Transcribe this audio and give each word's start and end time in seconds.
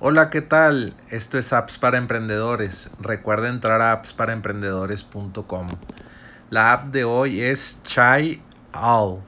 Hola, 0.00 0.28
¿qué 0.28 0.42
tal? 0.42 0.92
Esto 1.10 1.38
es 1.38 1.52
Apps 1.52 1.78
para 1.78 1.98
Emprendedores. 1.98 2.90
Recuerda 2.98 3.48
entrar 3.48 3.80
a 3.80 3.92
appsparaemprendedores.com. 3.92 5.68
La 6.50 6.72
app 6.72 6.86
de 6.86 7.04
hoy 7.04 7.40
es 7.40 7.80
Chai 7.84 8.42
All. 8.72 9.20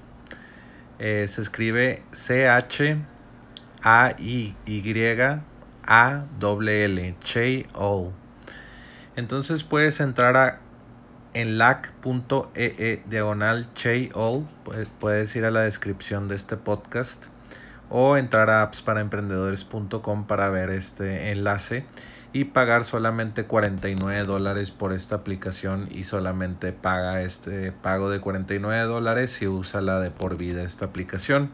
Eh, 0.98 1.28
se 1.28 1.40
escribe 1.40 2.02
C-H-A-I-Y-A-L-L. 2.10 3.06
Chai 7.20 7.66
All. 7.72 8.10
Entonces 9.14 9.62
puedes 9.62 10.00
entrar 10.00 10.36
a 10.36 10.58
en 11.32 11.58
lac.ee 11.58 13.04
diagonal 13.06 13.72
Chai 13.74 14.10
All. 14.14 14.48
Puedes 14.98 15.36
ir 15.36 15.44
a 15.44 15.52
la 15.52 15.60
descripción 15.60 16.26
de 16.26 16.34
este 16.34 16.56
podcast 16.56 17.26
o 17.88 18.16
entrar 18.16 18.50
a 18.50 18.62
appsparaemprendedores.com 18.62 20.26
para 20.26 20.48
ver 20.50 20.70
este 20.70 21.30
enlace 21.30 21.84
y 22.32 22.44
pagar 22.44 22.84
solamente 22.84 23.44
49 23.44 24.24
dólares 24.24 24.70
por 24.70 24.92
esta 24.92 25.16
aplicación 25.16 25.88
y 25.90 26.04
solamente 26.04 26.72
paga 26.72 27.22
este 27.22 27.72
pago 27.72 28.10
de 28.10 28.20
49 28.20 28.82
dólares 28.84 29.30
si 29.30 29.46
usa 29.46 29.80
la 29.80 30.00
de 30.00 30.10
por 30.10 30.36
vida 30.36 30.62
esta 30.62 30.86
aplicación. 30.86 31.50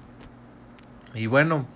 Y 1.14 1.26
bueno 1.26 1.66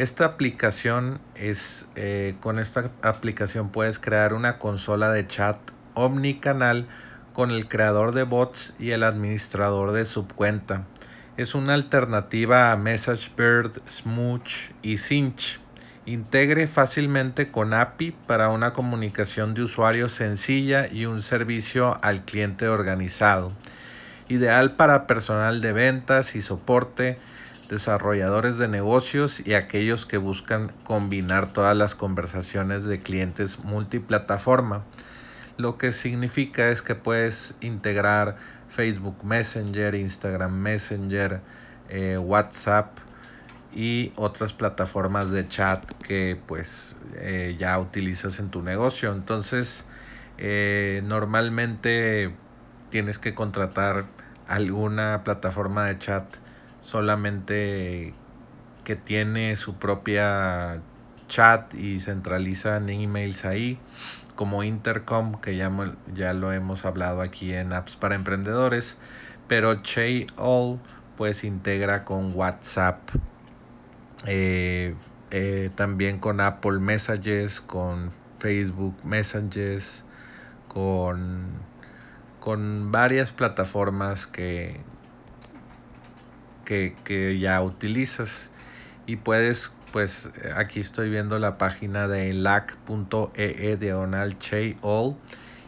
esta 0.00 0.24
aplicación 0.24 1.20
es 1.34 1.86
eh, 1.94 2.34
con 2.40 2.58
esta 2.58 2.90
aplicación 3.02 3.68
puedes 3.68 3.98
crear 3.98 4.32
una 4.32 4.58
consola 4.58 5.12
de 5.12 5.26
chat 5.26 5.58
omnicanal 5.92 6.88
con 7.34 7.50
el 7.50 7.68
creador 7.68 8.12
de 8.12 8.22
bots 8.22 8.74
y 8.78 8.92
el 8.92 9.02
administrador 9.02 9.92
de 9.92 10.06
subcuenta 10.06 10.86
es 11.40 11.54
una 11.54 11.72
alternativa 11.72 12.70
a 12.70 12.76
MessageBird, 12.76 13.80
Smooch 13.88 14.72
y 14.82 14.98
Cinch. 14.98 15.58
Integre 16.04 16.66
fácilmente 16.66 17.48
con 17.48 17.72
API 17.72 18.10
para 18.26 18.50
una 18.50 18.74
comunicación 18.74 19.54
de 19.54 19.62
usuario 19.62 20.10
sencilla 20.10 20.86
y 20.92 21.06
un 21.06 21.22
servicio 21.22 21.98
al 22.02 22.26
cliente 22.26 22.68
organizado. 22.68 23.52
Ideal 24.28 24.76
para 24.76 25.06
personal 25.06 25.62
de 25.62 25.72
ventas 25.72 26.36
y 26.36 26.42
soporte, 26.42 27.18
desarrolladores 27.70 28.58
de 28.58 28.68
negocios 28.68 29.40
y 29.40 29.54
aquellos 29.54 30.04
que 30.04 30.18
buscan 30.18 30.70
combinar 30.84 31.54
todas 31.54 31.74
las 31.74 31.94
conversaciones 31.94 32.84
de 32.84 33.00
clientes 33.00 33.60
multiplataforma. 33.60 34.84
Lo 35.60 35.76
que 35.76 35.92
significa 35.92 36.70
es 36.70 36.80
que 36.80 36.94
puedes 36.94 37.54
integrar 37.60 38.36
Facebook 38.70 39.26
Messenger, 39.26 39.94
Instagram 39.94 40.54
Messenger, 40.54 41.42
eh, 41.90 42.16
WhatsApp 42.16 42.96
y 43.74 44.10
otras 44.16 44.54
plataformas 44.54 45.30
de 45.30 45.46
chat 45.48 45.90
que 45.98 46.40
pues 46.46 46.96
eh, 47.16 47.56
ya 47.58 47.78
utilizas 47.78 48.40
en 48.40 48.50
tu 48.50 48.62
negocio. 48.62 49.12
Entonces 49.12 49.84
eh, 50.38 51.02
normalmente 51.04 52.32
tienes 52.88 53.18
que 53.18 53.34
contratar 53.34 54.06
alguna 54.48 55.24
plataforma 55.24 55.84
de 55.84 55.98
chat 55.98 56.24
solamente 56.80 58.14
que 58.84 58.96
tiene 58.96 59.56
su 59.56 59.74
propia 59.74 60.80
chat 61.30 61.72
y 61.74 62.00
centralizan 62.00 62.90
emails 62.90 63.46
ahí 63.46 63.78
como 64.34 64.62
Intercom, 64.64 65.40
que 65.40 65.56
ya, 65.56 65.70
ya 66.14 66.32
lo 66.32 66.52
hemos 66.52 66.84
hablado 66.84 67.20
aquí 67.20 67.52
en 67.54 67.72
Apps 67.72 67.96
para 67.96 68.14
Emprendedores, 68.14 68.98
pero 69.46 69.82
Che 69.82 70.26
All 70.36 70.80
pues 71.16 71.44
integra 71.44 72.04
con 72.04 72.34
WhatsApp, 72.34 73.10
eh, 74.26 74.94
eh, 75.30 75.70
también 75.74 76.18
con 76.18 76.40
Apple 76.40 76.78
Messages, 76.78 77.60
con 77.60 78.10
Facebook 78.38 78.96
Messages, 79.04 80.06
con, 80.68 81.44
con 82.40 82.90
varias 82.90 83.32
plataformas 83.32 84.26
que, 84.26 84.80
que, 86.64 86.96
que 87.04 87.38
ya 87.38 87.60
utilizas. 87.60 88.50
Y 89.04 89.16
puedes 89.16 89.72
pues 89.92 90.30
aquí 90.56 90.80
estoy 90.80 91.10
viendo 91.10 91.38
la 91.38 91.58
página 91.58 92.08
de 92.08 92.32
lac.ee 92.32 93.76
diagonal 93.76 94.36
all 94.82 95.16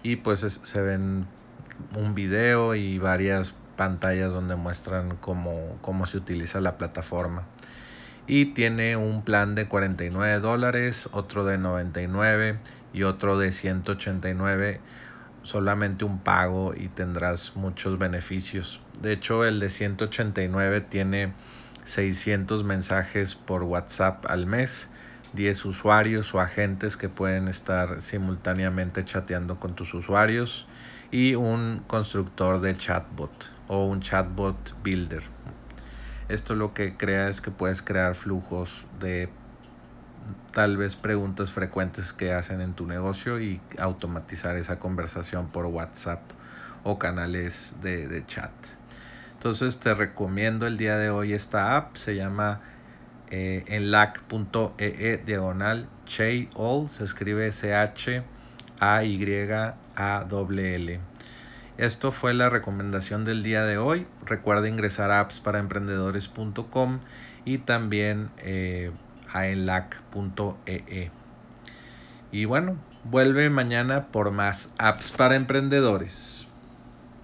y 0.02 0.16
pues 0.16 0.40
se 0.40 0.82
ven 0.82 1.26
un 1.96 2.14
video 2.14 2.74
y 2.74 2.98
varias 2.98 3.54
pantallas 3.76 4.32
donde 4.32 4.56
muestran 4.56 5.16
cómo, 5.16 5.78
cómo 5.80 6.06
se 6.06 6.18
utiliza 6.18 6.60
la 6.60 6.78
plataforma 6.78 7.46
y 8.26 8.46
tiene 8.46 8.96
un 8.96 9.22
plan 9.22 9.54
de 9.54 9.66
49 9.66 10.40
dólares, 10.40 11.08
otro 11.12 11.44
de 11.44 11.58
99 11.58 12.58
y 12.92 13.02
otro 13.02 13.38
de 13.38 13.52
189 13.52 14.80
solamente 15.42 16.04
un 16.04 16.20
pago 16.20 16.72
y 16.74 16.88
tendrás 16.88 17.56
muchos 17.56 17.98
beneficios. 17.98 18.80
De 19.00 19.12
hecho, 19.12 19.44
el 19.44 19.58
de 19.60 19.70
189 19.70 20.80
tiene 20.82 21.32
600 21.84 22.64
mensajes 22.64 23.34
por 23.34 23.62
WhatsApp 23.62 24.24
al 24.26 24.46
mes, 24.46 24.90
10 25.32 25.64
usuarios 25.64 26.34
o 26.34 26.40
agentes 26.40 26.96
que 26.96 27.08
pueden 27.08 27.48
estar 27.48 28.00
simultáneamente 28.00 29.04
chateando 29.04 29.58
con 29.58 29.74
tus 29.74 29.94
usuarios 29.94 30.66
y 31.10 31.34
un 31.34 31.82
constructor 31.86 32.60
de 32.60 32.76
chatbot 32.76 33.50
o 33.68 33.86
un 33.86 34.00
chatbot 34.00 34.74
builder. 34.82 35.22
Esto 36.28 36.54
lo 36.54 36.72
que 36.72 36.96
crea 36.96 37.28
es 37.28 37.40
que 37.40 37.50
puedes 37.50 37.82
crear 37.82 38.14
flujos 38.14 38.86
de 39.00 39.28
tal 40.52 40.76
vez 40.76 40.96
preguntas 40.96 41.52
frecuentes 41.52 42.12
que 42.12 42.32
hacen 42.32 42.60
en 42.60 42.74
tu 42.74 42.86
negocio 42.86 43.40
y 43.40 43.60
automatizar 43.78 44.56
esa 44.56 44.78
conversación 44.78 45.48
por 45.48 45.66
WhatsApp 45.66 46.20
o 46.84 46.98
canales 46.98 47.76
de, 47.80 48.06
de 48.08 48.24
chat. 48.26 48.52
Entonces 49.42 49.80
te 49.80 49.92
recomiendo 49.92 50.68
el 50.68 50.78
día 50.78 50.96
de 50.96 51.10
hoy 51.10 51.32
esta 51.32 51.76
app. 51.76 51.96
Se 51.96 52.14
llama 52.14 52.60
eh, 53.28 53.64
enlac.ee 53.66 54.72
e 54.78 55.16
diagonal 55.26 55.88
All. 56.54 56.88
Se 56.88 57.02
escribe 57.02 57.50
C-H-A-Y-A-L. 57.50 58.20
Esto 61.76 62.12
fue 62.12 62.34
la 62.34 62.50
recomendación 62.50 63.24
del 63.24 63.42
día 63.42 63.64
de 63.64 63.78
hoy. 63.78 64.06
Recuerda 64.24 64.68
ingresar 64.68 65.10
a 65.10 65.18
appsparaemprendedores.com 65.18 67.00
y 67.44 67.58
también 67.58 68.30
eh, 68.38 68.92
a 69.32 69.48
enlac.ee. 69.48 70.84
E. 70.86 71.10
Y 72.30 72.44
bueno, 72.44 72.76
vuelve 73.02 73.50
mañana 73.50 74.06
por 74.12 74.30
más 74.30 74.72
apps 74.78 75.10
para 75.10 75.34
emprendedores. 75.34 76.46